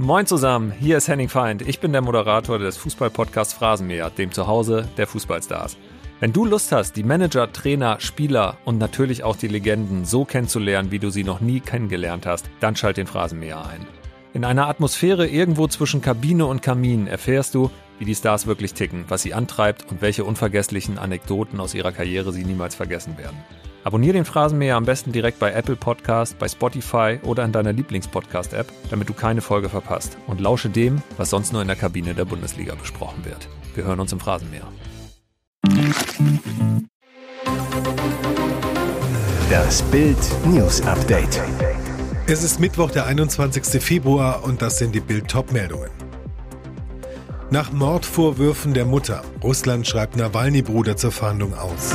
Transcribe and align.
Moin 0.00 0.26
zusammen, 0.26 0.72
hier 0.78 0.96
ist 0.96 1.08
Henning 1.08 1.28
Feind. 1.28 1.62
Ich 1.62 1.80
bin 1.80 1.92
der 1.92 2.02
Moderator 2.02 2.58
des 2.58 2.76
Fußballpodcasts 2.76 3.52
Phrasenmäher, 3.52 4.10
dem 4.10 4.30
Zuhause 4.30 4.88
der 4.96 5.06
Fußballstars. 5.06 5.76
Wenn 6.20 6.32
du 6.32 6.44
Lust 6.44 6.72
hast, 6.72 6.96
die 6.96 7.02
Manager, 7.02 7.52
Trainer, 7.52 8.00
Spieler 8.00 8.56
und 8.64 8.78
natürlich 8.78 9.24
auch 9.24 9.36
die 9.36 9.48
Legenden 9.48 10.04
so 10.04 10.24
kennenzulernen, 10.24 10.90
wie 10.90 10.98
du 10.98 11.10
sie 11.10 11.24
noch 11.24 11.40
nie 11.40 11.60
kennengelernt 11.60 12.26
hast, 12.26 12.48
dann 12.60 12.76
schalt 12.76 12.96
den 12.96 13.06
Phrasenmäher 13.06 13.66
ein. 13.66 13.86
In 14.34 14.44
einer 14.44 14.68
Atmosphäre 14.68 15.26
irgendwo 15.26 15.66
zwischen 15.66 16.00
Kabine 16.00 16.46
und 16.46 16.62
Kamin 16.62 17.06
erfährst 17.06 17.54
du, 17.54 17.70
wie 17.98 18.04
die 18.04 18.14
Stars 18.14 18.46
wirklich 18.46 18.74
ticken, 18.74 19.04
was 19.08 19.22
sie 19.22 19.34
antreibt 19.34 19.90
und 19.90 20.00
welche 20.00 20.24
unvergesslichen 20.24 20.98
Anekdoten 20.98 21.58
aus 21.58 21.74
ihrer 21.74 21.92
Karriere 21.92 22.32
sie 22.32 22.44
niemals 22.44 22.74
vergessen 22.74 23.18
werden. 23.18 23.36
Abonnier 23.84 24.12
den 24.12 24.24
Phrasenmäher 24.24 24.76
am 24.76 24.84
besten 24.84 25.12
direkt 25.12 25.38
bei 25.38 25.52
Apple 25.52 25.76
Podcast, 25.76 26.38
bei 26.38 26.48
Spotify 26.48 27.18
oder 27.22 27.44
in 27.44 27.52
deiner 27.52 27.72
Lieblingspodcast-App, 27.72 28.66
damit 28.90 29.08
du 29.08 29.14
keine 29.14 29.40
Folge 29.40 29.68
verpasst. 29.68 30.18
Und 30.26 30.40
lausche 30.40 30.68
dem, 30.68 31.02
was 31.16 31.30
sonst 31.30 31.52
nur 31.52 31.62
in 31.62 31.68
der 31.68 31.76
Kabine 31.76 32.14
der 32.14 32.24
Bundesliga 32.24 32.74
besprochen 32.74 33.24
wird. 33.24 33.48
Wir 33.74 33.84
hören 33.84 34.00
uns 34.00 34.12
im 34.12 34.20
Phrasenmäher. 34.20 34.66
Das 39.50 39.82
Bild 39.82 40.18
News 40.46 40.82
Update. 40.82 41.40
Es 42.26 42.42
ist 42.42 42.60
Mittwoch, 42.60 42.90
der 42.90 43.06
21. 43.06 43.82
Februar 43.82 44.44
und 44.44 44.60
das 44.60 44.78
sind 44.78 44.94
die 44.94 45.00
Bild 45.00 45.28
Top-Meldungen. 45.28 45.90
Nach 47.50 47.72
Mordvorwürfen 47.72 48.74
der 48.74 48.84
Mutter. 48.84 49.22
Russland 49.42 49.86
schreibt 49.86 50.16
Nawalny-Bruder 50.16 50.98
zur 50.98 51.12
Verhandlung 51.12 51.54
aus. 51.54 51.94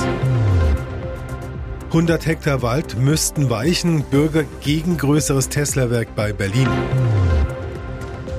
100 1.93 2.25
Hektar 2.25 2.63
Wald 2.63 2.97
müssten 2.97 3.51
weichen, 3.51 4.01
Bürger 4.01 4.45
gegen 4.61 4.97
größeres 4.97 5.49
Tesla-Werk 5.49 6.15
bei 6.15 6.33
Berlin. 6.33 6.67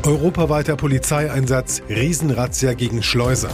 Europaweiter 0.02 0.74
Polizeieinsatz, 0.74 1.80
Riesenrazzia 1.88 2.74
gegen 2.74 3.00
Schleuser. 3.00 3.50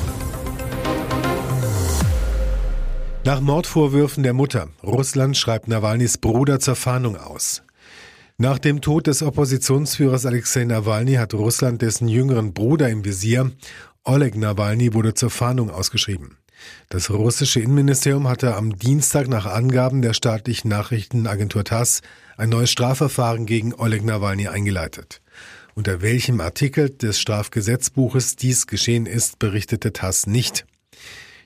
Nach 3.27 3.43
Mordvorwürfen 3.43 4.23
der 4.23 4.33
Mutter. 4.33 4.69
Russland 4.83 5.37
schreibt 5.37 5.69
Nawalnys 5.69 6.17
Bruder 6.17 6.61
zur 6.61 6.77
Fahndung 6.77 7.19
aus. 7.19 7.63
Nach 8.39 8.59
dem 8.59 8.81
Tod 8.81 9.07
des 9.07 9.23
Oppositionsführers 9.23 10.25
Alexei 10.25 10.65
Nawalny 10.65 11.17
hat 11.17 11.35
Russland 11.35 11.83
dessen 11.83 12.09
jüngeren 12.09 12.55
Bruder 12.55 12.89
im 12.89 13.05
Visier. 13.05 13.51
Oleg 14.05 14.35
Nawalny 14.35 14.95
wurde 14.95 15.13
zur 15.13 15.29
Fahndung 15.29 15.69
ausgeschrieben. 15.69 16.40
Das 16.89 17.11
russische 17.11 17.61
Innenministerium 17.61 18.29
hatte 18.29 18.55
am 18.57 18.77
Dienstag 18.77 19.29
nach 19.29 19.47
Angaben 19.47 20.03
der 20.03 20.15
staatlichen 20.15 20.69
Nachrichtenagentur 20.69 21.65
TASS 21.65 22.03
ein 22.37 22.49
neues 22.49 22.71
Strafverfahren 22.71 23.47
gegen 23.47 23.75
Oleg 23.75 24.05
Nawalny 24.05 24.49
eingeleitet. 24.49 25.21
Unter 25.75 26.03
welchem 26.03 26.41
Artikel 26.41 26.91
des 26.91 27.21
Strafgesetzbuches 27.21 28.37
dies 28.37 28.67
geschehen 28.67 29.07
ist, 29.07 29.39
berichtete 29.39 29.93
TASS 29.93 30.27
nicht. 30.27 30.67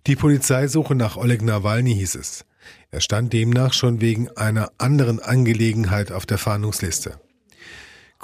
Die 0.07 0.17
Polizeisuche 0.17 0.95
nach 0.95 1.17
Oleg 1.17 1.43
Nawalny 1.43 1.95
hieß 1.95 2.17
es. 2.17 2.45
Er 2.91 3.01
stand 3.01 3.33
demnach 3.33 3.73
schon 3.73 4.01
wegen 4.01 4.29
einer 4.37 4.71
anderen 4.79 5.21
Angelegenheit 5.21 6.13
auf 6.13 6.27
der 6.27 6.39
Fahndungsliste. 6.39 7.19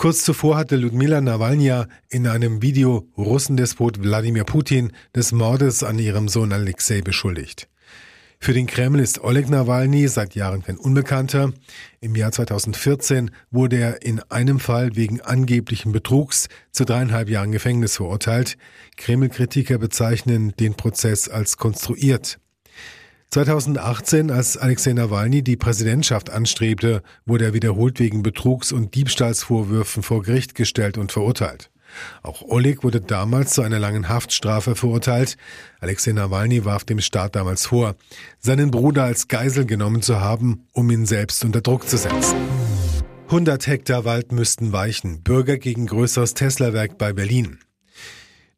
Kurz 0.00 0.24
zuvor 0.24 0.56
hatte 0.56 0.76
Ludmila 0.76 1.20
Nawalnya 1.20 1.86
in 2.08 2.26
einem 2.26 2.62
Video 2.62 3.06
Russendespot 3.18 4.02
Wladimir 4.02 4.44
Putin 4.44 4.92
des 5.14 5.30
Mordes 5.32 5.82
an 5.82 5.98
ihrem 5.98 6.26
Sohn 6.30 6.54
Alexei 6.54 7.02
beschuldigt. 7.02 7.68
Für 8.38 8.54
den 8.54 8.66
Kreml 8.66 9.00
ist 9.00 9.22
Oleg 9.22 9.50
Nawalny 9.50 10.08
seit 10.08 10.34
Jahren 10.34 10.62
kein 10.62 10.78
Unbekannter. 10.78 11.52
Im 12.00 12.16
Jahr 12.16 12.32
2014 12.32 13.30
wurde 13.50 13.76
er 13.76 14.00
in 14.00 14.20
einem 14.30 14.58
Fall 14.58 14.96
wegen 14.96 15.20
angeblichen 15.20 15.92
Betrugs 15.92 16.48
zu 16.72 16.86
dreieinhalb 16.86 17.28
Jahren 17.28 17.52
Gefängnis 17.52 17.96
verurteilt. 17.96 18.56
Kreml-Kritiker 18.96 19.76
bezeichnen 19.76 20.54
den 20.58 20.76
Prozess 20.76 21.28
als 21.28 21.58
konstruiert. 21.58 22.39
2018, 23.30 24.32
als 24.32 24.56
Alexei 24.56 24.92
Nawalny 24.92 25.42
die 25.42 25.56
Präsidentschaft 25.56 26.30
anstrebte, 26.30 27.02
wurde 27.26 27.44
er 27.44 27.54
wiederholt 27.54 28.00
wegen 28.00 28.24
Betrugs- 28.24 28.72
und 28.72 28.96
Diebstahlsvorwürfen 28.96 30.02
vor 30.02 30.22
Gericht 30.22 30.56
gestellt 30.56 30.98
und 30.98 31.12
verurteilt. 31.12 31.70
Auch 32.22 32.42
Oleg 32.42 32.82
wurde 32.82 33.00
damals 33.00 33.52
zu 33.52 33.62
einer 33.62 33.78
langen 33.78 34.08
Haftstrafe 34.08 34.74
verurteilt. 34.74 35.36
Alexei 35.80 36.12
Nawalny 36.12 36.64
warf 36.64 36.84
dem 36.84 37.00
Staat 37.00 37.36
damals 37.36 37.66
vor, 37.66 37.94
seinen 38.40 38.72
Bruder 38.72 39.04
als 39.04 39.28
Geisel 39.28 39.64
genommen 39.64 40.02
zu 40.02 40.20
haben, 40.20 40.66
um 40.72 40.90
ihn 40.90 41.06
selbst 41.06 41.44
unter 41.44 41.60
Druck 41.60 41.88
zu 41.88 41.98
setzen. 41.98 42.36
100 43.26 43.64
Hektar 43.68 44.04
Wald 44.04 44.32
müssten 44.32 44.72
weichen. 44.72 45.22
Bürger 45.22 45.56
gegen 45.56 45.86
größeres 45.86 46.34
Tesla-Werk 46.34 46.98
bei 46.98 47.12
Berlin. 47.12 47.60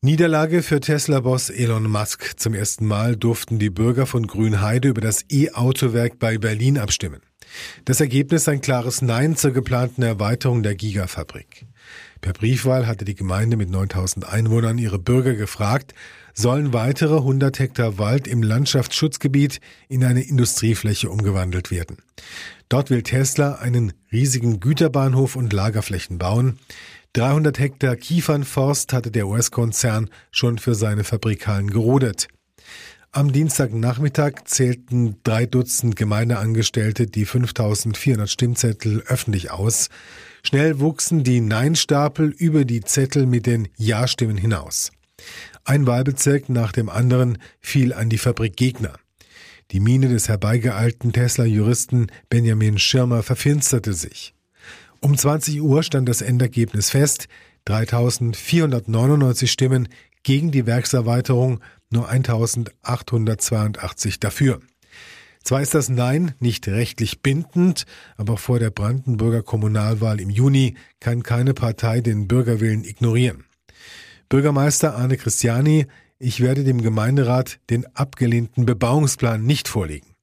Niederlage 0.05 0.65
für 0.65 0.81
Tesla-Boss 0.81 1.49
Elon 1.49 1.89
Musk. 1.89 2.33
Zum 2.37 2.55
ersten 2.55 2.87
Mal 2.87 3.15
durften 3.15 3.61
die 3.61 3.71
Bürger 3.71 4.05
von 4.05 4.27
Grünheide 4.27 4.89
über 4.89 5.01
das 5.01 5.25
E-Autowerk 5.31 6.19
bei 6.19 6.39
Berlin 6.39 6.77
abstimmen. 6.77 7.21
Das 7.85 8.01
Ergebnis 8.01 8.49
ein 8.49 8.61
klares 8.61 9.01
Nein 9.01 9.37
zur 9.37 9.53
geplanten 9.53 10.03
Erweiterung 10.03 10.65
der 10.65 10.75
Gigafabrik. 10.75 11.67
Per 12.21 12.33
Briefwahl 12.33 12.89
hatte 12.89 13.05
die 13.05 13.15
Gemeinde 13.15 13.57
mit 13.57 13.71
9000 13.71 14.27
Einwohnern 14.29 14.77
ihre 14.79 14.99
Bürger 14.99 15.35
gefragt, 15.35 15.95
sollen 16.35 16.73
weitere 16.73 17.19
100 17.19 17.61
Hektar 17.61 17.99
Wald 17.99 18.27
im 18.27 18.43
Landschaftsschutzgebiet 18.43 19.61
in 19.89 20.03
eine 20.03 20.23
Industriefläche 20.23 21.11
umgewandelt 21.11 21.71
werden. 21.71 21.99
Dort 22.69 22.91
will 22.91 23.03
Tesla 23.03 23.57
einen 23.57 23.93
riesigen 24.11 24.59
Güterbahnhof 24.59 25.37
und 25.37 25.53
Lagerflächen 25.53 26.19
bauen. 26.19 26.59
300 27.15 27.59
Hektar 27.59 27.97
Kiefernforst 27.97 28.95
hatte 28.95 29.11
der 29.11 29.27
US-Konzern 29.27 30.09
schon 30.31 30.57
für 30.57 30.75
seine 30.75 31.05
Fabrikhallen 31.05 31.69
gerodet. 31.69 32.29
Am 33.11 33.31
Dienstagnachmittag 33.31 34.45
zählten 34.47 35.17
drei 35.23 35.45
Dutzend 35.45 35.97
Gemeindeangestellte 35.97 37.07
die 37.07 37.27
5400 37.27 38.31
Stimmzettel 38.31 39.03
öffentlich 39.07 39.51
aus. 39.51 39.91
Schnell 40.43 40.81
wuchsen 40.81 41.23
die 41.23 41.43
Nein-Stapel 41.43 42.31
über 42.31 42.65
die 42.65 42.81
Zettel 42.81 43.27
mit 43.27 43.45
den 43.45 43.69
Ja-Stimmen 43.77 44.39
hinaus. 44.39 44.91
Ein 45.65 45.87
Wahlbezirk 45.87 46.49
nach 46.49 46.73
dem 46.73 46.89
anderen 46.89 47.37
fiel 47.61 47.93
an 47.93 48.09
die 48.09 48.17
Fabrikgegner. 48.17 48.95
Die 49.71 49.81
Miene 49.81 50.09
des 50.09 50.31
herbeigeeilten 50.31 51.13
Tesla-Juristen 51.13 52.07
Benjamin 52.31 52.79
Schirmer 52.79 53.23
verfinsterte 53.23 53.93
sich. 53.93 54.35
Um 55.03 55.19
20 55.19 55.61
Uhr 55.61 55.83
stand 55.83 56.09
das 56.09 56.23
Endergebnis 56.23 56.91
fest. 56.91 57.27
3499 57.65 59.51
Stimmen 59.51 59.89
gegen 60.23 60.53
die 60.53 60.65
Werkserweiterung, 60.65 61.59
nur 61.91 62.09
1882 62.09 64.21
dafür. 64.21 64.61
Zwar 65.43 65.61
ist 65.61 65.75
das 65.75 65.89
Nein 65.89 66.37
nicht 66.39 66.69
rechtlich 66.69 67.21
bindend, 67.21 67.85
aber 68.17 68.37
vor 68.37 68.61
der 68.61 68.71
Brandenburger 68.71 69.43
Kommunalwahl 69.43 70.21
im 70.21 70.31
Juni 70.31 70.77
kann 71.01 71.25
keine 71.25 71.53
Partei 71.53 72.01
den 72.01 72.29
Bürgerwillen 72.29 72.85
ignorieren. 72.85 73.43
Bürgermeister 74.29 74.95
Arne 74.95 75.17
Christiani, 75.17 75.89
ich 76.21 76.39
werde 76.41 76.63
dem 76.63 76.81
Gemeinderat 76.81 77.59
den 77.71 77.87
abgelehnten 77.97 78.67
Bebauungsplan 78.67 79.43
nicht 79.43 79.67
vorlegen. 79.67 80.15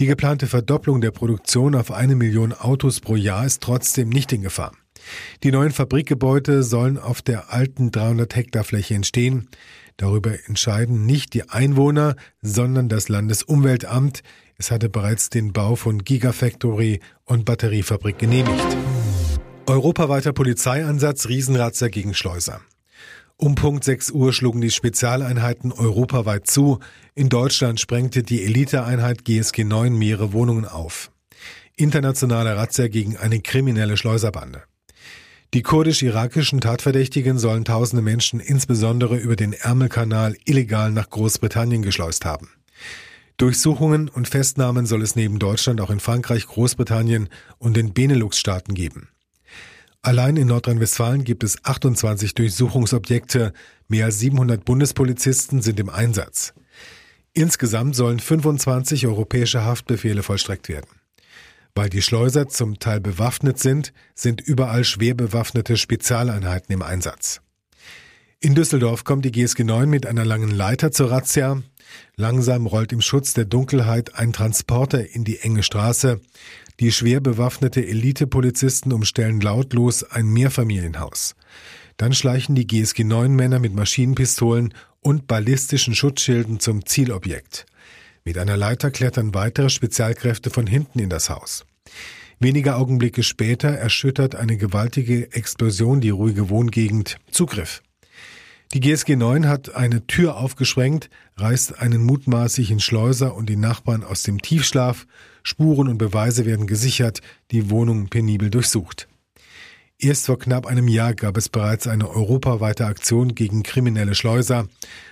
Die 0.00 0.06
geplante 0.06 0.46
Verdopplung 0.46 1.02
der 1.02 1.10
Produktion 1.10 1.74
auf 1.74 1.92
eine 1.92 2.16
Million 2.16 2.54
Autos 2.54 3.00
pro 3.00 3.16
Jahr 3.16 3.44
ist 3.44 3.60
trotzdem 3.60 4.08
nicht 4.08 4.32
in 4.32 4.40
Gefahr. 4.40 4.72
Die 5.42 5.52
neuen 5.52 5.72
Fabrikgebäude 5.72 6.62
sollen 6.62 6.96
auf 6.96 7.20
der 7.20 7.52
alten 7.52 7.90
300 7.90 8.34
Hektar 8.34 8.64
Fläche 8.64 8.94
entstehen. 8.94 9.50
Darüber 9.98 10.32
entscheiden 10.46 11.04
nicht 11.04 11.34
die 11.34 11.50
Einwohner, 11.50 12.16
sondern 12.40 12.88
das 12.88 13.10
Landesumweltamt. 13.10 14.22
Es 14.56 14.70
hatte 14.70 14.88
bereits 14.88 15.28
den 15.28 15.52
Bau 15.52 15.76
von 15.76 16.02
Gigafactory 16.02 17.00
und 17.26 17.44
Batteriefabrik 17.44 18.18
genehmigt. 18.18 18.76
Europaweiter 19.66 20.32
Polizeieinsatz 20.32 21.28
Riesenratzer 21.28 21.90
gegen 21.90 22.14
Schleuser. 22.14 22.62
Um 23.40 23.54
Punkt 23.54 23.84
6 23.84 24.10
Uhr 24.10 24.34
schlugen 24.34 24.60
die 24.60 24.70
Spezialeinheiten 24.70 25.72
europaweit 25.72 26.46
zu. 26.46 26.78
In 27.14 27.30
Deutschland 27.30 27.80
sprengte 27.80 28.22
die 28.22 28.44
Eliteeinheit 28.44 29.24
GSG 29.24 29.64
9 29.64 29.96
mehrere 29.96 30.34
Wohnungen 30.34 30.66
auf. 30.66 31.10
Internationale 31.74 32.54
Razzia 32.54 32.88
gegen 32.88 33.16
eine 33.16 33.40
kriminelle 33.40 33.96
Schleuserbande. 33.96 34.64
Die 35.54 35.62
kurdisch-irakischen 35.62 36.60
Tatverdächtigen 36.60 37.38
sollen 37.38 37.64
tausende 37.64 38.02
Menschen 38.02 38.40
insbesondere 38.40 39.16
über 39.16 39.36
den 39.36 39.54
Ärmelkanal 39.54 40.36
illegal 40.44 40.92
nach 40.92 41.08
Großbritannien 41.08 41.80
geschleust 41.80 42.26
haben. 42.26 42.50
Durchsuchungen 43.38 44.10
und 44.10 44.28
Festnahmen 44.28 44.84
soll 44.84 45.00
es 45.00 45.16
neben 45.16 45.38
Deutschland 45.38 45.80
auch 45.80 45.88
in 45.88 46.00
Frankreich, 46.00 46.46
Großbritannien 46.46 47.30
und 47.56 47.78
den 47.78 47.94
Benelux-Staaten 47.94 48.74
geben. 48.74 49.08
Allein 50.02 50.36
in 50.36 50.48
Nordrhein-Westfalen 50.48 51.24
gibt 51.24 51.44
es 51.44 51.62
28 51.62 52.34
Durchsuchungsobjekte, 52.34 53.52
mehr 53.88 54.06
als 54.06 54.18
700 54.20 54.64
Bundespolizisten 54.64 55.60
sind 55.60 55.78
im 55.78 55.90
Einsatz. 55.90 56.54
Insgesamt 57.34 57.94
sollen 57.94 58.18
25 58.18 59.06
europäische 59.06 59.62
Haftbefehle 59.62 60.22
vollstreckt 60.22 60.68
werden. 60.70 60.88
Weil 61.74 61.90
die 61.90 62.02
Schleuser 62.02 62.48
zum 62.48 62.78
Teil 62.78 63.00
bewaffnet 63.00 63.58
sind, 63.58 63.92
sind 64.14 64.40
überall 64.40 64.84
schwer 64.84 65.14
bewaffnete 65.14 65.76
Spezialeinheiten 65.76 66.72
im 66.72 66.82
Einsatz. 66.82 67.42
In 68.40 68.54
Düsseldorf 68.54 69.04
kommt 69.04 69.26
die 69.26 69.32
GSG 69.32 69.64
9 69.64 69.88
mit 69.88 70.06
einer 70.06 70.24
langen 70.24 70.50
Leiter 70.50 70.92
zur 70.92 71.10
Razzia. 71.10 71.62
Langsam 72.16 72.66
rollt 72.66 72.92
im 72.92 73.00
Schutz 73.00 73.34
der 73.34 73.44
Dunkelheit 73.44 74.14
ein 74.14 74.32
Transporter 74.32 75.14
in 75.14 75.24
die 75.24 75.38
enge 75.40 75.62
Straße. 75.62 76.20
Die 76.80 76.92
schwer 76.92 77.20
bewaffnete 77.20 77.86
Elitepolizisten 77.86 78.92
umstellen 78.92 79.40
lautlos 79.40 80.02
ein 80.02 80.26
Mehrfamilienhaus. 80.26 81.34
Dann 81.96 82.14
schleichen 82.14 82.54
die 82.54 82.66
GSG 82.66 83.04
9 83.04 83.34
Männer 83.34 83.58
mit 83.58 83.74
Maschinenpistolen 83.74 84.72
und 85.00 85.26
ballistischen 85.26 85.94
Schutzschilden 85.94 86.60
zum 86.60 86.86
Zielobjekt. 86.86 87.66
Mit 88.24 88.38
einer 88.38 88.56
Leiter 88.56 88.90
klettern 88.90 89.34
weitere 89.34 89.70
Spezialkräfte 89.70 90.50
von 90.50 90.66
hinten 90.66 90.98
in 90.98 91.10
das 91.10 91.30
Haus. 91.30 91.64
Wenige 92.38 92.76
Augenblicke 92.76 93.22
später 93.22 93.68
erschüttert 93.68 94.34
eine 94.34 94.56
gewaltige 94.56 95.32
Explosion 95.32 96.00
die 96.00 96.08
ruhige 96.08 96.48
Wohngegend. 96.48 97.18
Zugriff. 97.30 97.82
Die 98.72 98.78
GSG 98.78 99.16
9 99.16 99.48
hat 99.48 99.74
eine 99.74 100.06
Tür 100.06 100.36
aufgesprengt, 100.36 101.10
reißt 101.36 101.80
einen 101.80 102.04
mutmaßlichen 102.04 102.78
Schleuser 102.78 103.34
und 103.34 103.48
die 103.48 103.56
Nachbarn 103.56 104.04
aus 104.04 104.22
dem 104.22 104.40
Tiefschlaf. 104.40 105.08
Spuren 105.42 105.88
und 105.88 105.98
Beweise 105.98 106.46
werden 106.46 106.68
gesichert, 106.68 107.20
die 107.50 107.68
Wohnung 107.68 108.10
penibel 108.10 108.48
durchsucht. 108.48 109.08
Erst 109.98 110.26
vor 110.26 110.38
knapp 110.38 110.66
einem 110.66 110.86
Jahr 110.86 111.14
gab 111.14 111.36
es 111.36 111.48
bereits 111.48 111.88
eine 111.88 112.08
europaweite 112.08 112.86
Aktion 112.86 113.34
gegen 113.34 113.64
kriminelle 113.64 114.14
Schleuser. 114.14 114.68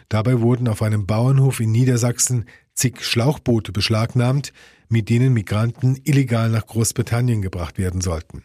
Dabei 0.09 0.41
wurden 0.41 0.69
auf 0.69 0.81
einem 0.81 1.07
Bauernhof 1.07 1.59
in 1.59 1.73
Niedersachsen 1.73 2.45
zig 2.75 3.05
Schlauchboote 3.05 3.73
beschlagnahmt, 3.73 4.53
mit 4.89 5.09
denen 5.09 5.33
Migranten 5.33 6.01
illegal 6.05 6.49
nach 6.49 6.65
Großbritannien 6.65 7.43
gebracht 7.43 7.77
werden 7.77 8.03
sollten. 8.03 8.45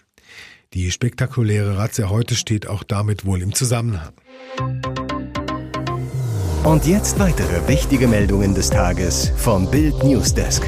Die 0.74 0.90
spektakuläre 0.90 1.78
Razzia 1.78 2.10
heute 2.10 2.34
steht 2.34 2.66
auch 2.66 2.82
damit 2.82 3.26
wohl 3.26 3.44
im 3.44 3.54
Zusammenhang. 3.54 4.14
Und 6.64 6.86
jetzt 6.86 7.20
weitere 7.20 7.68
wichtige 7.68 8.08
Meldungen 8.08 8.56
des 8.56 8.70
Tages 8.70 9.34
vom 9.36 9.70
Bild 9.70 10.02
Newsdesk. 10.02 10.64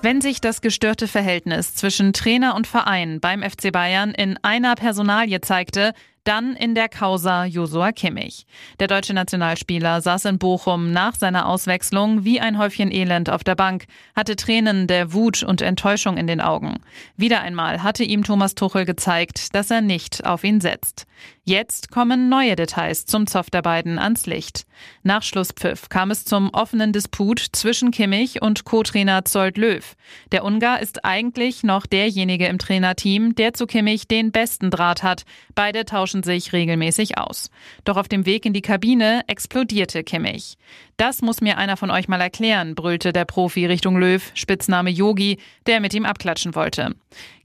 Wenn 0.00 0.22
sich 0.22 0.40
das 0.40 0.62
gestörte 0.62 1.06
Verhältnis 1.06 1.74
zwischen 1.74 2.14
Trainer 2.14 2.54
und 2.54 2.66
Verein 2.66 3.20
beim 3.20 3.42
FC 3.42 3.70
Bayern 3.70 4.12
in 4.12 4.38
einer 4.40 4.74
Personalie 4.74 5.42
zeigte, 5.42 5.92
dann 6.26 6.56
in 6.56 6.74
der 6.74 6.88
Causa 6.88 7.44
Josua 7.44 7.92
Kimmich. 7.92 8.46
Der 8.80 8.88
deutsche 8.88 9.14
Nationalspieler 9.14 10.00
saß 10.00 10.26
in 10.26 10.38
Bochum 10.38 10.92
nach 10.92 11.14
seiner 11.14 11.46
Auswechslung 11.46 12.24
wie 12.24 12.40
ein 12.40 12.58
Häufchen 12.58 12.90
Elend 12.90 13.30
auf 13.30 13.44
der 13.44 13.54
Bank, 13.54 13.86
hatte 14.14 14.36
Tränen 14.36 14.86
der 14.86 15.12
Wut 15.12 15.42
und 15.42 15.62
Enttäuschung 15.62 16.16
in 16.16 16.26
den 16.26 16.40
Augen. 16.40 16.80
Wieder 17.16 17.40
einmal 17.40 17.82
hatte 17.82 18.04
ihm 18.04 18.24
Thomas 18.24 18.54
Tuchel 18.54 18.84
gezeigt, 18.84 19.54
dass 19.54 19.70
er 19.70 19.80
nicht 19.80 20.26
auf 20.26 20.44
ihn 20.44 20.60
setzt. 20.60 21.06
Jetzt 21.44 21.92
kommen 21.92 22.28
neue 22.28 22.56
Details 22.56 23.06
zum 23.06 23.28
Zoff 23.28 23.50
der 23.50 23.62
beiden 23.62 24.00
ans 24.00 24.26
Licht. 24.26 24.66
Nach 25.04 25.22
Schlusspfiff 25.22 25.88
kam 25.88 26.10
es 26.10 26.24
zum 26.24 26.50
offenen 26.50 26.92
Disput 26.92 27.38
zwischen 27.52 27.92
Kimmich 27.92 28.42
und 28.42 28.64
Co-Trainer 28.64 29.24
Zolt 29.24 29.56
Löw. 29.56 29.94
Der 30.32 30.44
Ungar 30.44 30.80
ist 30.80 31.04
eigentlich 31.04 31.62
noch 31.62 31.86
derjenige 31.86 32.46
im 32.46 32.58
Trainerteam, 32.58 33.36
der 33.36 33.54
zu 33.54 33.66
Kimmich 33.66 34.08
den 34.08 34.32
besten 34.32 34.70
Draht 34.70 35.04
hat. 35.04 35.22
Beide 35.54 35.84
tauschen 35.84 36.15
sich 36.22 36.52
regelmäßig 36.52 37.18
aus. 37.18 37.50
Doch 37.84 37.96
auf 37.96 38.08
dem 38.08 38.26
Weg 38.26 38.46
in 38.46 38.52
die 38.52 38.62
Kabine 38.62 39.22
explodierte 39.26 40.04
Kimmich. 40.04 40.56
Das 40.96 41.20
muss 41.20 41.42
mir 41.42 41.58
einer 41.58 41.76
von 41.76 41.90
euch 41.90 42.08
mal 42.08 42.22
erklären, 42.22 42.74
brüllte 42.74 43.12
der 43.12 43.26
Profi 43.26 43.66
Richtung 43.66 43.98
Löw, 43.98 44.22
Spitzname 44.32 44.88
Yogi, 44.88 45.38
der 45.66 45.80
mit 45.80 45.92
ihm 45.92 46.06
abklatschen 46.06 46.54
wollte. 46.54 46.94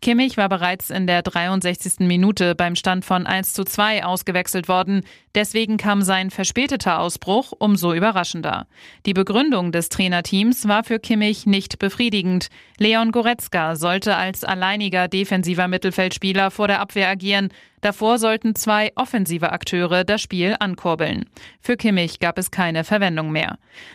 Kimmich 0.02 0.38
war 0.38 0.50
bereits 0.50 0.90
in 0.90 1.06
der 1.06 1.22
63. 1.22 2.00
Minute 2.00 2.56
beim 2.56 2.76
Stand 2.76 3.06
von 3.06 3.28
1 3.28 3.54
zu 3.54 3.64
2 3.64 4.04
ausgewechselt 4.06 4.68
worden. 4.68 5.04
Deswegen 5.36 5.78
kam 5.78 6.02
sein 6.02 6.32
verspäteter 6.32 7.00
Ausbruch 7.00 7.54
umso 7.60 7.94
überraschender. 7.94 8.68
Die 9.06 9.14
Begründung 9.14 9.72
des 9.72 9.90
Trainerteams 9.90 10.68
war 10.68 10.84
für 10.84 11.00
Kimmich 11.00 11.46
nicht 11.46 11.78
befriedigend. 11.78 12.48
Leon 12.80 13.12
Goretzka 13.12 13.76
sollte 13.76 14.16
als 14.16 14.44
alleiniger 14.44 15.08
defensiver 15.08 15.68
Mittelfeldspieler 15.68 16.52
vor 16.52 16.68
der 16.68 16.80
Abwehr 16.80 17.10
agieren. 17.10 17.50
Davor 17.82 18.18
sollten 18.18 18.56
zwei 18.56 18.92
offensive 18.96 19.52
Akteure 19.52 20.04
das 20.04 20.22
Spiel 20.22 20.56
ankurbeln. 20.60 21.26
Für 21.60 21.78
Kimmich 21.78 22.20
gab 22.20 22.38
es 22.38 22.52
keine 22.52 22.84
Verwendung 22.84 23.32
mehr. 23.32 23.41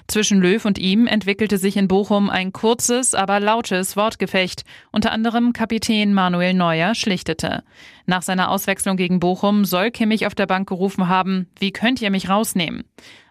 Zwischen 0.07 0.41
Löw 0.41 0.65
und 0.65 0.79
ihm 0.79 1.07
entwickelte 1.07 1.59
sich 1.59 1.77
in 1.77 1.89
Bochum 1.89 2.31
ein 2.31 2.53
kurzes, 2.53 3.15
aber 3.15 3.41
lautes 3.41 3.97
Wortgefecht. 3.97 4.65
Unter 4.93 5.13
anderem 5.13 5.53
Kapitän 5.53 6.15
Manuel 6.15 6.55
Neuer 6.55 6.95
schlichtete. 6.95 7.63
Nach 8.07 8.23
seiner 8.23 8.51
Auswechslung 8.51 8.97
gegen 8.97 9.21
Bochum 9.21 9.65
soll 9.65 9.91
Kimmich 9.91 10.27
auf 10.27 10.35
der 10.35 10.47
Bank 10.47 10.69
gerufen 10.69 11.09
haben, 11.09 11.49
wie 11.59 11.73
könnt 11.73 12.01
ihr 12.01 12.11
mich 12.11 12.29
rausnehmen? 12.29 12.85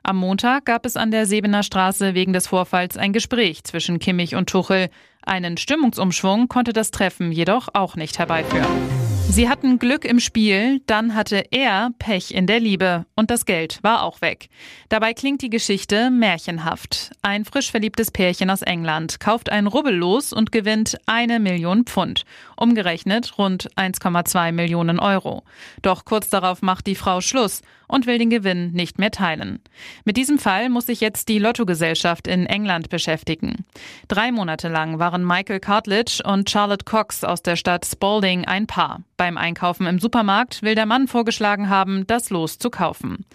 Am 0.04 0.18
Montag 0.18 0.66
gab 0.66 0.86
es 0.86 0.98
an 0.98 1.12
der 1.12 1.26
Sebener 1.26 1.64
Straße 1.64 2.14
wegen 2.14 2.34
des 2.34 2.48
Vorfalls 2.48 2.98
ein 2.98 3.14
Gespräch 3.14 3.64
zwischen 3.64 4.00
Kimmich 4.00 4.36
und 4.36 4.50
Tuchel. 4.50 4.90
Einen 5.24 5.58
Stimmungsumschwung 5.58 6.48
konnte 6.48 6.74
das 6.74 6.92
Treffen 6.92 7.32
jedoch 7.32 7.70
auch 7.74 7.96
nicht 7.96 8.20
herbeiführen. 8.20 9.05
Sie 9.30 9.50
hatten 9.50 9.80
Glück 9.80 10.06
im 10.06 10.22
Spiel, 10.22 10.82
dann 10.88 11.14
hatte 11.14 11.44
er 11.52 11.90
Pech 12.00 12.32
in 12.32 12.48
der 12.48 12.62
Liebe 12.62 13.06
und 13.16 13.30
das 13.30 13.46
Geld 13.46 13.80
war 13.82 14.04
auch 14.04 14.22
weg. 14.22 14.48
Dabei 14.88 15.14
klingt 15.14 15.42
die 15.42 15.50
Geschichte 15.50 16.10
märchenhaft. 16.10 17.12
Ein 17.22 17.44
frisch 17.44 17.70
verliebtes 17.70 18.12
Pärchen 18.12 18.50
aus 18.50 18.62
England 18.62 19.20
kauft 19.20 19.52
ein 19.52 19.68
Rubbellos 19.68 20.32
und 20.32 20.54
gewinnt 20.54 20.98
eine 21.06 21.42
Million 21.42 21.84
Pfund, 21.84 22.24
umgerechnet 22.56 23.38
rund 23.38 23.70
1,2 23.76 24.54
Millionen 24.54 25.00
Euro. 25.00 25.44
Doch 25.82 26.06
kurz 26.06 26.30
darauf 26.30 26.62
macht 26.62 26.88
die 26.88 26.96
Frau 26.96 27.20
Schluss 27.20 27.62
und 27.88 28.08
will 28.08 28.18
den 28.18 28.30
Gewinn 28.30 28.72
nicht 28.72 29.00
mehr 29.00 29.12
teilen. 29.12 29.60
Mit 30.04 30.18
diesem 30.18 30.38
Fall 30.38 30.70
muss 30.70 30.88
sich 30.88 31.02
jetzt 31.02 31.30
die 31.30 31.40
Lottogesellschaft 31.40 32.28
in 32.28 32.46
England 32.46 32.90
beschäftigen. 32.90 33.66
Drei 34.08 34.32
Monate 34.32 34.68
lang 34.68 35.00
waren 35.00 35.26
Michael 35.26 35.60
Cartledge 35.60 36.22
und 36.26 36.50
Charlotte 36.50 36.86
Cox 36.86 37.24
aus 37.24 37.42
der 37.42 37.56
Stadt 37.56 37.86
Spalding 37.86 38.46
ein 38.46 38.68
Paar. 38.68 39.02
Beim 39.18 39.38
Einkaufen 39.38 39.88
im 39.88 40.00
Supermarkt 40.00 40.62
will 40.62 40.76
der 40.76 40.86
Mann 40.86 41.08
vorgeschlagen 41.08 41.70
haben, 41.70 42.06
das 42.08 42.30
Los 42.30 42.58
zu 42.58 42.70
kaufen. 42.70 43.26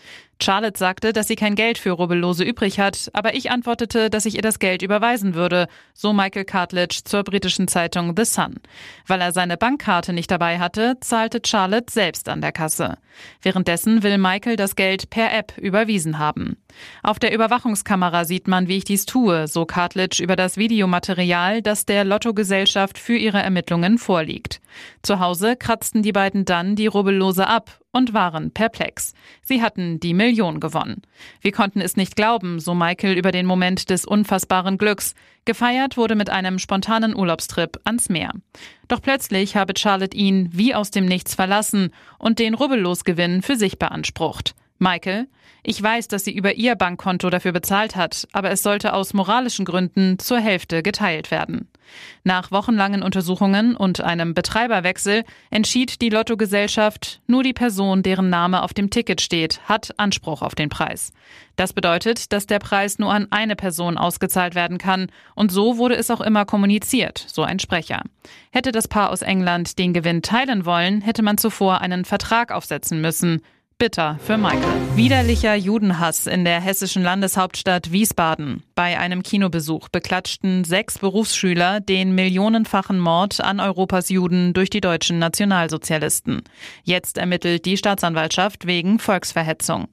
Charlotte 0.42 0.78
sagte, 0.78 1.12
dass 1.12 1.28
sie 1.28 1.36
kein 1.36 1.54
Geld 1.54 1.78
für 1.78 1.90
Rubbellose 1.90 2.44
übrig 2.44 2.80
hat, 2.80 3.10
aber 3.12 3.34
ich 3.34 3.50
antwortete, 3.50 4.10
dass 4.10 4.26
ich 4.26 4.36
ihr 4.36 4.42
das 4.42 4.58
Geld 4.58 4.82
überweisen 4.82 5.34
würde, 5.34 5.68
so 5.94 6.12
Michael 6.12 6.44
Cartledge 6.44 7.02
zur 7.04 7.22
britischen 7.22 7.68
Zeitung 7.68 8.14
The 8.16 8.24
Sun. 8.24 8.54
Weil 9.06 9.20
er 9.20 9.32
seine 9.32 9.56
Bankkarte 9.56 10.12
nicht 10.12 10.30
dabei 10.30 10.58
hatte, 10.58 10.96
zahlte 11.00 11.40
Charlotte 11.44 11.92
selbst 11.92 12.28
an 12.28 12.40
der 12.40 12.52
Kasse. 12.52 12.98
Währenddessen 13.42 14.02
will 14.02 14.18
Michael 14.18 14.56
das 14.56 14.76
Geld 14.76 15.10
per 15.10 15.32
App 15.32 15.56
überwiesen 15.58 16.18
haben. 16.18 16.56
Auf 17.02 17.18
der 17.18 17.34
Überwachungskamera 17.34 18.24
sieht 18.24 18.48
man, 18.48 18.68
wie 18.68 18.78
ich 18.78 18.84
dies 18.84 19.06
tue, 19.06 19.48
so 19.48 19.66
Cartledge 19.66 20.22
über 20.22 20.36
das 20.36 20.56
Videomaterial, 20.56 21.62
das 21.62 21.86
der 21.86 22.04
Lottogesellschaft 22.04 22.98
für 22.98 23.16
ihre 23.16 23.42
Ermittlungen 23.42 23.98
vorliegt. 23.98 24.60
Zu 25.02 25.20
Hause 25.20 25.56
kratzten 25.56 26.02
die 26.02 26.12
beiden 26.12 26.44
dann 26.44 26.76
die 26.76 26.86
Rubbellose 26.86 27.46
ab 27.46 27.80
und 27.92 28.14
waren 28.14 28.50
perplex. 28.52 29.14
Sie 29.42 29.62
hatten 29.62 30.00
die 30.00 30.14
Million 30.14 30.60
gewonnen. 30.60 31.02
Wir 31.40 31.52
konnten 31.52 31.80
es 31.80 31.96
nicht 31.96 32.16
glauben, 32.16 32.60
so 32.60 32.74
Michael 32.74 33.16
über 33.16 33.32
den 33.32 33.46
Moment 33.46 33.90
des 33.90 34.04
unfassbaren 34.04 34.78
Glücks. 34.78 35.14
Gefeiert 35.44 35.96
wurde 35.96 36.14
mit 36.14 36.30
einem 36.30 36.58
spontanen 36.58 37.16
Urlaubstrip 37.16 37.80
ans 37.84 38.08
Meer. 38.08 38.32
Doch 38.88 39.02
plötzlich 39.02 39.56
habe 39.56 39.74
Charlotte 39.76 40.16
ihn 40.16 40.50
wie 40.52 40.74
aus 40.74 40.90
dem 40.90 41.06
Nichts 41.06 41.34
verlassen 41.34 41.90
und 42.18 42.38
den 42.38 42.54
Rubbellosgewinn 42.54 43.42
für 43.42 43.56
sich 43.56 43.78
beansprucht. 43.78 44.54
Michael, 44.80 45.28
ich 45.62 45.80
weiß, 45.80 46.08
dass 46.08 46.24
sie 46.24 46.34
über 46.34 46.54
ihr 46.54 46.74
Bankkonto 46.74 47.28
dafür 47.28 47.52
bezahlt 47.52 47.96
hat, 47.96 48.26
aber 48.32 48.50
es 48.50 48.62
sollte 48.62 48.94
aus 48.94 49.12
moralischen 49.12 49.66
Gründen 49.66 50.18
zur 50.18 50.40
Hälfte 50.40 50.82
geteilt 50.82 51.30
werden. 51.30 51.68
Nach 52.24 52.50
wochenlangen 52.50 53.02
Untersuchungen 53.02 53.76
und 53.76 54.00
einem 54.00 54.32
Betreiberwechsel 54.32 55.24
entschied 55.50 56.00
die 56.00 56.08
Lottogesellschaft, 56.08 57.20
nur 57.26 57.42
die 57.42 57.52
Person, 57.52 58.02
deren 58.02 58.30
Name 58.30 58.62
auf 58.62 58.72
dem 58.72 58.88
Ticket 58.88 59.20
steht, 59.20 59.60
hat 59.68 59.90
Anspruch 59.98 60.40
auf 60.40 60.54
den 60.54 60.70
Preis. 60.70 61.12
Das 61.56 61.74
bedeutet, 61.74 62.32
dass 62.32 62.46
der 62.46 62.58
Preis 62.58 62.98
nur 62.98 63.12
an 63.12 63.26
eine 63.30 63.56
Person 63.56 63.98
ausgezahlt 63.98 64.54
werden 64.54 64.78
kann, 64.78 65.08
und 65.34 65.52
so 65.52 65.76
wurde 65.76 65.96
es 65.96 66.10
auch 66.10 66.22
immer 66.22 66.46
kommuniziert, 66.46 67.22
so 67.28 67.42
ein 67.42 67.58
Sprecher. 67.58 68.02
Hätte 68.50 68.72
das 68.72 68.88
Paar 68.88 69.10
aus 69.10 69.20
England 69.20 69.78
den 69.78 69.92
Gewinn 69.92 70.22
teilen 70.22 70.64
wollen, 70.64 71.02
hätte 71.02 71.22
man 71.22 71.36
zuvor 71.36 71.82
einen 71.82 72.06
Vertrag 72.06 72.50
aufsetzen 72.50 73.02
müssen. 73.02 73.42
Bitter 73.80 74.18
für 74.22 74.36
Michael. 74.36 74.60
Widerlicher 74.94 75.54
Judenhass 75.54 76.26
in 76.26 76.44
der 76.44 76.60
hessischen 76.60 77.02
Landeshauptstadt 77.02 77.90
Wiesbaden. 77.90 78.62
Bei 78.80 78.98
einem 78.98 79.22
Kinobesuch 79.22 79.90
beklatschten 79.90 80.64
sechs 80.64 80.96
Berufsschüler 80.96 81.80
den 81.80 82.14
millionenfachen 82.14 82.98
Mord 82.98 83.38
an 83.42 83.60
Europas 83.60 84.08
Juden 84.08 84.54
durch 84.54 84.70
die 84.70 84.80
deutschen 84.80 85.18
Nationalsozialisten. 85.18 86.44
Jetzt 86.82 87.18
ermittelt 87.18 87.66
die 87.66 87.76
Staatsanwaltschaft 87.76 88.66
wegen 88.66 88.98
Volksverhetzung. 88.98 89.88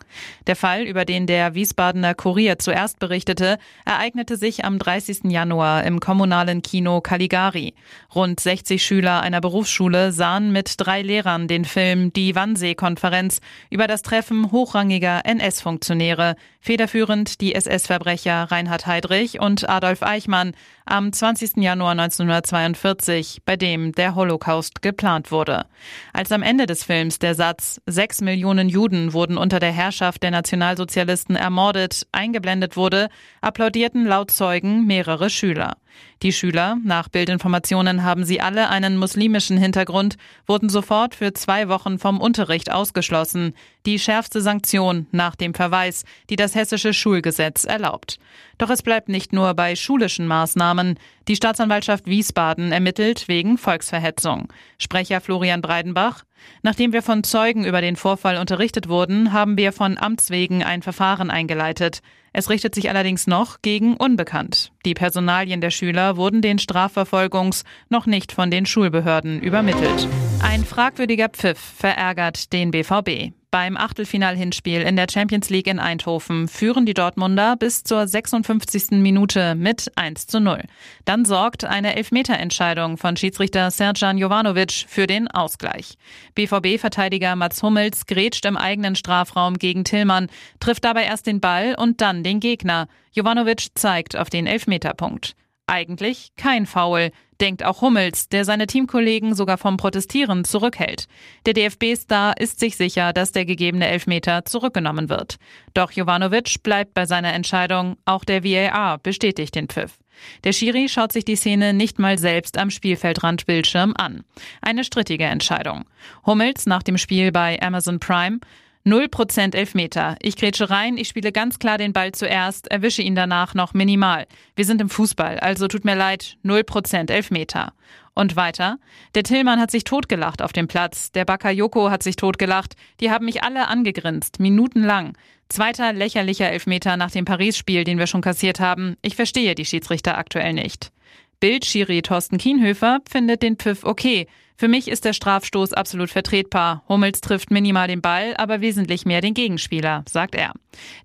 Der 0.48 0.56
Fall, 0.56 0.84
über 0.84 1.04
den 1.04 1.28
der 1.28 1.54
Wiesbadener 1.54 2.14
Kurier 2.14 2.60
zuerst 2.60 3.00
berichtete, 3.00 3.58
ereignete 3.84 4.38
sich 4.38 4.64
am 4.64 4.80
30. 4.80 5.26
Januar 5.26 5.84
im 5.84 6.00
kommunalen 6.00 6.62
Kino 6.62 7.02
Caligari. 7.02 7.74
Rund 8.16 8.40
60 8.40 8.82
Schüler 8.82 9.20
einer 9.20 9.42
Berufsschule 9.42 10.14
sahen 10.14 10.54
mit 10.54 10.76
drei 10.78 11.02
Lehrern 11.02 11.50
den 11.50 11.66
Film 11.66 12.14
Die 12.14 12.36
Wannsee-Konferenz 12.36 13.42
über 13.70 13.88
das 13.88 14.02
Treffen 14.02 14.54
hochrangiger 14.54 15.26
NS-Funktionäre, 15.26 16.38
federführend 16.62 17.42
die 17.42 17.54
SS-Verbrecher 17.54 18.44
Reinhard 18.50 18.77
Heydrich 18.86 19.40
und 19.40 19.68
Adolf 19.68 20.04
Eichmann 20.04 20.52
am 20.86 21.12
20. 21.12 21.58
Januar 21.58 21.92
1942, 21.92 23.42
bei 23.46 23.56
dem 23.56 23.94
der 23.94 24.16
Holocaust 24.16 24.82
geplant 24.82 25.32
wurde. 25.32 25.66
Als 26.14 26.32
am 26.32 26.44
Ende 26.44 26.66
des 26.66 26.84
Films 26.84 27.18
der 27.20 27.34
Satz 27.34 27.82
Sechs 27.86 28.22
Millionen 28.22 28.70
Juden 28.70 29.14
wurden 29.14 29.38
unter 29.38 29.60
der 29.60 29.72
Herrschaft 29.72 30.22
der 30.22 30.32
Nationalsozialisten 30.32 31.36
ermordet 31.36 32.06
eingeblendet 32.12 32.78
wurde, 32.78 33.10
applaudierten 33.42 34.06
laut 34.06 34.32
Zeugen 34.32 34.86
mehrere 34.86 35.30
Schüler. 35.30 35.78
Die 36.24 36.34
Schüler, 36.34 36.78
nach 36.84 37.10
Bildinformationen 37.10 38.04
haben 38.04 38.24
sie 38.24 38.42
alle 38.42 38.70
einen 38.70 38.98
muslimischen 38.98 39.58
Hintergrund, 39.58 40.18
wurden 40.48 40.68
sofort 40.68 41.14
für 41.14 41.34
zwei 41.34 41.70
Wochen 41.70 42.00
vom 42.00 42.20
Unterricht 42.20 42.72
ausgeschlossen. 42.72 43.54
Die 43.86 44.00
schärfste 44.00 44.42
Sanktion 44.42 45.06
nach 45.12 45.36
dem 45.36 45.54
Verweis, 45.54 46.06
die 46.32 46.36
das 46.36 46.56
hessische 46.56 46.94
Schulgesetz 46.94 47.66
erlaubt. 47.66 48.18
Doch 48.58 48.72
es 48.72 48.82
bleibt 48.82 49.10
nicht 49.10 49.32
nur 49.32 49.54
bei 49.54 49.76
schulischen 49.76 50.26
Maßnahmen. 50.26 50.98
Die 51.28 51.36
Staatsanwaltschaft 51.36 52.08
Wiesbaden 52.08 52.72
ermittelt 52.72 53.28
wegen 53.28 53.60
Volksverhetzung. 53.60 54.52
Sprecher 54.80 55.22
Florian 55.22 55.62
Breidenbach. 55.62 56.24
Nachdem 56.64 56.94
wir 56.94 57.04
von 57.04 57.24
Zeugen 57.24 57.64
über 57.64 57.82
den 57.82 57.96
Vorfall 57.96 58.38
unterrichtet 58.38 58.90
wurden, 58.90 59.34
haben 59.34 59.58
wir 59.58 59.72
von 59.72 59.98
Amts 60.00 60.32
wegen 60.32 60.64
ein 60.64 60.82
Verfahren 60.82 61.30
eingeleitet. 61.30 62.02
Es 62.38 62.52
richtet 62.52 62.76
sich 62.76 62.88
allerdings 62.88 63.26
noch 63.26 63.64
gegen 63.64 63.98
Unbekannt. 63.98 64.72
Die 64.86 64.94
Personalien 64.94 65.60
der 65.60 65.72
Schüler 65.72 66.18
wurden 66.18 66.44
den 66.44 66.60
Strafverfolgungs 66.60 67.64
noch 67.90 68.06
nicht 68.06 68.32
von 68.32 68.52
den 68.52 68.68
Schulbehörden 68.68 69.42
übermittelt. 69.42 70.08
Ein 70.44 70.64
fragwürdiger 70.64 71.30
Pfiff 71.30 71.58
verärgert 71.58 72.54
den 72.54 72.70
BVB. 72.70 73.34
Beim 73.50 73.78
Achtelfinal-Hinspiel 73.78 74.82
in 74.82 74.98
der 74.98 75.08
Champions 75.10 75.50
League 75.50 75.68
in 75.68 75.80
Eindhoven 75.80 76.50
führen 76.50 76.86
die 76.86 76.94
Dortmunder 76.94 77.56
bis 77.56 77.82
zur 77.82 78.06
56. 78.06 78.92
Minute 78.92 79.56
mit 79.56 79.90
1 79.96 80.28
zu 80.28 80.42
0. 80.42 80.64
Dann 81.06 81.24
sorgt 81.24 81.64
eine 81.64 81.96
Elfmeterentscheidung 81.96 82.98
von 82.98 83.16
Schiedsrichter 83.16 83.72
Serjan 83.72 84.18
Jovanovic 84.18 84.86
für 84.90 85.08
den 85.08 85.30
Ausgleich. 85.30 85.98
BVB-Verteidiger 86.36 87.38
Mats 87.38 87.64
Hummels 87.64 88.06
grätscht 88.06 88.44
im 88.44 88.58
eigenen 88.58 88.98
Strafraum 88.98 89.58
gegen 89.58 89.86
Tillmann, 89.86 90.28
trifft 90.60 90.84
dabei 90.84 91.06
erst 91.06 91.26
den 91.26 91.40
Ball 91.40 91.74
und 91.78 92.02
dann 92.02 92.24
den 92.24 92.42
Gegner. 92.42 92.90
Jovanovic 93.14 93.68
zeigt 93.76 94.18
auf 94.18 94.30
den 94.30 94.46
Elfmeterpunkt. 94.46 95.36
Eigentlich 95.68 96.32
kein 96.36 96.66
Foul, 96.66 97.12
denkt 97.42 97.64
auch 97.64 97.82
Hummels, 97.82 98.30
der 98.30 98.46
seine 98.46 98.68
Teamkollegen 98.68 99.36
sogar 99.36 99.58
vom 99.58 99.78
Protestieren 99.78 100.44
zurückhält. 100.44 101.08
Der 101.46 101.54
DFB-Star 101.54 102.38
ist 102.38 102.60
sich 102.60 102.78
sicher, 102.78 103.14
dass 103.14 103.32
der 103.32 103.46
gegebene 103.46 103.88
Elfmeter 103.88 104.46
zurückgenommen 104.46 105.10
wird. 105.10 105.38
Doch 105.74 105.92
Jovanovic 105.92 106.64
bleibt 106.64 106.94
bei 106.94 107.06
seiner 107.06 107.34
Entscheidung, 107.34 107.98
auch 108.06 108.24
der 108.24 108.44
VAR 108.44 108.98
bestätigt 108.98 109.56
den 109.56 109.68
Pfiff. 109.68 109.98
Der 110.44 110.54
Schiri 110.54 110.90
schaut 110.90 111.12
sich 111.12 111.26
die 111.26 111.36
Szene 111.36 111.74
nicht 111.74 112.00
mal 112.00 112.18
selbst 112.18 112.58
am 112.58 112.70
Spielfeldrandbildschirm 112.70 113.94
an. 113.98 114.24
Eine 114.62 114.84
strittige 114.84 115.26
Entscheidung. 115.26 115.86
Hummels 116.26 116.66
nach 116.66 116.84
dem 116.84 116.98
Spiel 116.98 117.32
bei 117.32 117.62
Amazon 117.62 118.00
Prime 118.00 118.40
0% 118.88 119.54
Elfmeter. 119.54 120.16
Ich 120.22 120.38
grätsche 120.38 120.70
rein, 120.70 120.98
ich 120.98 121.10
spiele 121.10 121.34
ganz 121.34 121.60
klar 121.60 121.78
den 121.78 121.92
Ball 121.92 122.14
zuerst, 122.14 122.72
erwische 122.72 123.02
ihn 123.02 123.16
danach 123.16 123.54
noch 123.54 123.74
minimal. 123.74 124.26
Wir 124.56 124.64
sind 124.64 124.80
im 124.80 124.90
Fußball, 124.90 125.40
also 125.40 125.68
tut 125.68 125.84
mir 125.84 125.96
leid, 125.96 126.38
0% 126.46 127.12
Elfmeter. 127.12 127.74
Und 128.14 128.36
weiter. 128.36 128.80
Der 129.14 129.24
Tillmann 129.24 129.60
hat 129.60 129.70
sich 129.70 129.84
totgelacht 129.84 130.42
auf 130.42 130.52
dem 130.52 130.68
Platz. 130.68 131.12
Der 131.12 131.24
Bakayoko 131.24 131.92
hat 131.92 132.02
sich 132.02 132.16
totgelacht. 132.16 132.76
Die 133.00 133.12
haben 133.12 133.26
mich 133.26 133.44
alle 133.44 133.68
angegrinst, 133.68 134.40
minutenlang. 134.40 135.16
Zweiter 135.50 135.94
lächerlicher 135.94 136.50
Elfmeter 136.50 136.98
nach 136.98 137.12
dem 137.12 137.26
Paris-Spiel, 137.26 137.84
den 137.84 138.00
wir 138.00 138.08
schon 138.08 138.22
kassiert 138.22 138.60
haben. 138.60 138.96
Ich 139.04 139.16
verstehe 139.16 139.54
die 139.54 139.66
Schiedsrichter 139.66 140.18
aktuell 140.18 140.54
nicht. 140.54 140.92
Bildschiri 141.40 142.02
Thorsten 142.02 142.38
Kienhöfer 142.38 143.00
findet 143.10 143.44
den 143.44 143.58
Pfiff 143.58 143.84
okay. 143.84 144.28
Für 144.56 144.68
mich 144.68 144.88
ist 144.88 145.06
der 145.06 145.14
Strafstoß 145.14 145.74
absolut 145.74 146.10
vertretbar. 146.10 146.84
Hummels 146.90 147.22
trifft 147.22 147.52
minimal 147.52 147.88
den 147.88 148.02
Ball, 148.02 148.34
aber 148.38 148.62
wesentlich 148.62 149.06
mehr 149.06 149.22
den 149.22 149.36
Gegenspieler, 149.36 150.04
sagt 150.10 150.34
er. 150.34 150.54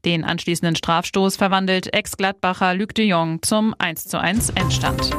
Den 0.07 0.25
anschließenden 0.25 0.77
Strafstoß 0.77 1.37
verwandelt 1.37 1.93
Ex-Gladbacher 1.93 2.75
Luc 2.75 2.95
de 2.95 3.07
Jong 3.07 3.43
zum 3.43 3.75
1 3.79 4.09
zu 4.09 4.19
1 4.19 4.51
Endstand. 4.51 5.11